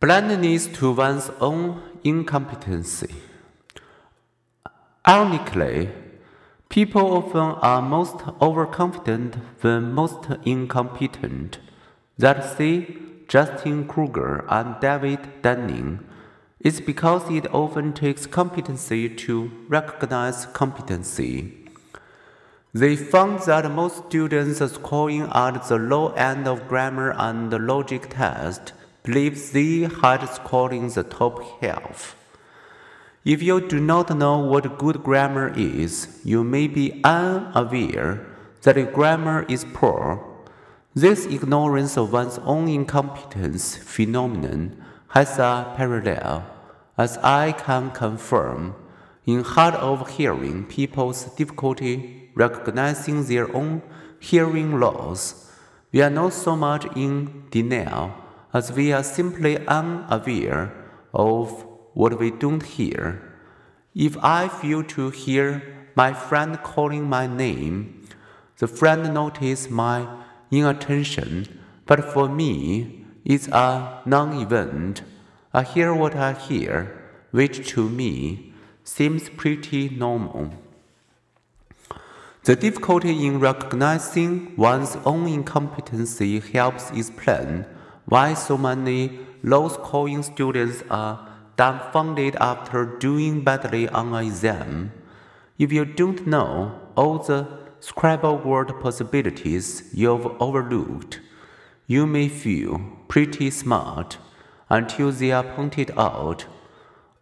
Blindness 0.00 0.68
to 0.74 0.92
one's 0.92 1.28
own 1.40 1.82
incompetency. 2.04 3.16
Ironically, 5.04 5.88
people 6.68 7.16
often 7.16 7.58
are 7.62 7.82
most 7.82 8.18
overconfident 8.40 9.34
when 9.60 9.92
most 9.92 10.28
incompetent. 10.44 11.58
That 12.16 12.44
say, 12.44 12.96
Justin 13.26 13.88
Kruger 13.88 14.44
and 14.48 14.78
David 14.80 15.42
Dunning 15.42 16.06
is 16.60 16.80
because 16.80 17.28
it 17.28 17.52
often 17.52 17.92
takes 17.92 18.24
competency 18.24 19.08
to 19.08 19.50
recognize 19.66 20.46
competency. 20.46 21.54
They 22.72 22.94
found 22.94 23.40
that 23.46 23.68
most 23.68 24.06
students 24.06 24.60
scoring 24.72 25.28
at 25.32 25.64
the 25.64 25.76
low 25.76 26.12
end 26.12 26.46
of 26.46 26.68
grammar 26.68 27.10
and 27.18 27.52
logic 27.66 28.10
test 28.10 28.74
believe 29.08 29.52
the 29.52 29.84
had 30.02 30.22
scored 30.26 30.74
in 30.74 30.88
the 30.90 31.02
top 31.02 31.40
half. 31.62 32.14
If 33.24 33.42
you 33.42 33.58
do 33.66 33.80
not 33.80 34.14
know 34.14 34.36
what 34.36 34.76
good 34.76 35.02
grammar 35.02 35.48
is, 35.56 36.20
you 36.24 36.44
may 36.44 36.68
be 36.68 37.00
unaware 37.02 38.26
that 38.62 38.76
your 38.76 38.92
grammar 38.98 39.46
is 39.48 39.64
poor. 39.72 40.22
This 40.94 41.24
ignorance 41.24 41.96
of 41.96 42.12
one's 42.12 42.36
own 42.40 42.68
incompetence 42.68 43.76
phenomenon 43.76 44.76
has 45.08 45.38
a 45.38 45.72
parallel, 45.74 46.44
as 46.98 47.16
I 47.18 47.52
can 47.52 47.90
confirm, 47.92 48.74
in 49.24 49.42
hard 49.42 49.74
of 49.76 50.16
hearing 50.18 50.66
people's 50.66 51.24
difficulty 51.34 52.30
recognizing 52.34 53.24
their 53.24 53.48
own 53.56 53.80
hearing 54.20 54.78
loss. 54.78 55.50
We 55.92 56.02
are 56.02 56.10
not 56.10 56.34
so 56.34 56.56
much 56.56 56.84
in 56.94 57.44
denial 57.50 58.27
as 58.52 58.72
we 58.72 58.92
are 58.92 59.02
simply 59.02 59.58
unaware 59.66 60.72
of 61.12 61.64
what 61.94 62.18
we 62.18 62.30
don't 62.30 62.62
hear. 62.62 63.22
If 63.94 64.16
I 64.22 64.48
fail 64.48 64.82
to 64.84 65.10
hear 65.10 65.90
my 65.94 66.12
friend 66.12 66.62
calling 66.62 67.08
my 67.08 67.26
name, 67.26 68.06
the 68.58 68.68
friend 68.68 69.12
notices 69.12 69.68
my 69.68 70.06
inattention, 70.50 71.60
but 71.86 72.04
for 72.12 72.28
me, 72.28 73.04
it's 73.24 73.48
a 73.48 74.02
non 74.06 74.40
event. 74.40 75.02
I 75.52 75.62
hear 75.62 75.94
what 75.94 76.14
I 76.14 76.32
hear, 76.32 76.96
which 77.30 77.68
to 77.70 77.88
me 77.88 78.54
seems 78.84 79.28
pretty 79.28 79.88
normal. 79.90 80.52
The 82.44 82.56
difficulty 82.56 83.26
in 83.26 83.40
recognizing 83.40 84.56
one's 84.56 84.96
own 85.04 85.26
incompetency 85.26 86.40
helps 86.40 86.90
explain 86.90 87.66
why 88.08 88.32
so 88.34 88.56
many 88.56 89.18
low 89.42 89.68
scoring 89.68 90.22
students 90.22 90.82
are 90.90 91.28
dumbfounded 91.56 92.36
after 92.36 92.84
doing 92.98 93.42
badly 93.44 93.88
on 93.88 94.14
an 94.14 94.26
exam. 94.26 94.92
If 95.58 95.72
you 95.72 95.84
don't 95.84 96.26
know 96.26 96.80
all 96.96 97.18
the 97.18 97.46
Scrabble 97.80 98.38
word 98.38 98.72
possibilities 98.80 99.90
you've 99.92 100.26
overlooked, 100.40 101.20
you 101.86 102.06
may 102.06 102.28
feel 102.28 102.80
pretty 103.06 103.50
smart 103.50 104.18
until 104.68 105.12
they 105.12 105.30
are 105.30 105.44
pointed 105.44 105.92
out. 105.96 106.46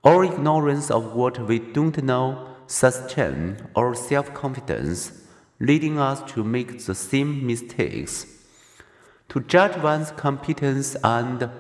Our 0.03 0.25
ignorance 0.25 0.91
of 0.91 1.15
what 1.15 1.39
we 1.47 1.59
don't 1.59 2.03
know 2.03 2.57
sustain 2.67 3.69
our 3.77 3.95
self 3.95 4.33
confidence, 4.33 5.13
leading 5.61 5.99
us 5.99 6.23
to 6.33 6.43
make 6.43 6.85
the 6.85 6.95
same 6.95 7.47
mistakes. 7.47 8.27
To 9.31 9.41
judge 9.41 9.77
one's 9.83 10.11
competence 10.13 10.97
and 11.03 11.51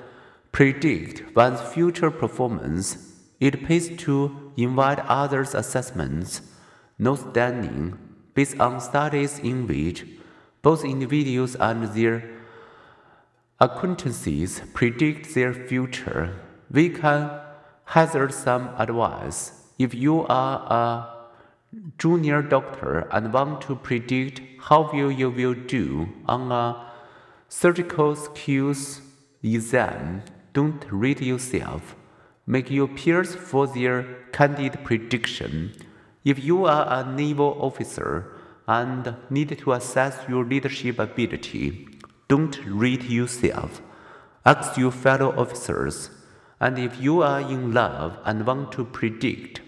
predict 0.52 1.34
one's 1.36 1.60
future 1.60 2.10
performance, 2.10 3.14
it 3.40 3.64
pays 3.64 3.94
to 4.04 4.52
invite 4.56 5.00
others' 5.00 5.54
assessments, 5.54 6.42
notwithstanding, 6.98 7.98
based 8.34 8.58
on 8.58 8.80
studies 8.80 9.38
in 9.38 9.66
which 9.66 10.06
both 10.62 10.84
individuals 10.84 11.56
and 11.56 11.84
their 11.94 12.28
acquaintances 13.60 14.62
predict 14.74 15.34
their 15.34 15.52
future. 15.52 16.34
We 16.70 16.90
can 16.90 17.30
hazard 17.84 18.32
some 18.32 18.70
advice 18.78 19.52
if 19.78 19.94
you 19.94 20.26
are 20.26 20.56
a 20.70 21.16
junior 21.98 22.42
doctor 22.42 23.06
and 23.12 23.32
want 23.32 23.60
to 23.62 23.76
predict 23.76 24.40
how 24.60 24.90
well 24.92 25.10
you 25.10 25.30
will 25.30 25.54
do 25.54 26.08
on 26.26 26.50
a 26.50 26.85
surgical 27.48 28.16
skills 28.16 29.00
exam, 29.42 30.22
don't 30.52 30.84
read 30.90 31.20
yourself. 31.20 31.96
Make 32.46 32.70
your 32.70 32.88
peers 32.88 33.34
for 33.34 33.66
their 33.66 34.04
candid 34.32 34.84
prediction. 34.84 35.72
If 36.24 36.42
you 36.42 36.64
are 36.64 36.86
a 36.88 37.12
naval 37.12 37.56
officer 37.60 38.32
and 38.66 39.16
need 39.30 39.58
to 39.58 39.72
assess 39.72 40.28
your 40.28 40.44
leadership 40.44 40.98
ability, 40.98 41.88
don't 42.28 42.58
read 42.66 43.04
yourself. 43.04 43.82
Ask 44.44 44.76
your 44.76 44.92
fellow 44.92 45.36
officers. 45.36 46.10
And 46.60 46.78
if 46.78 47.00
you 47.00 47.22
are 47.22 47.40
in 47.40 47.72
love 47.72 48.18
and 48.24 48.46
want 48.46 48.72
to 48.72 48.84
predict 48.84 49.60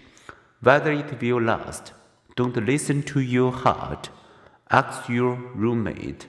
whether 0.61 0.91
it 0.91 1.21
will 1.21 1.41
last, 1.41 1.93
don't 2.35 2.55
listen 2.65 3.03
to 3.03 3.19
your 3.19 3.51
heart. 3.51 4.09
Ask 4.71 5.07
your 5.07 5.35
roommate. 5.35 6.27